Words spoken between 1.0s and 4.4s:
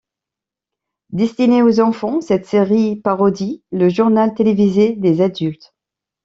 Destinée aux enfants, cette série parodie le journal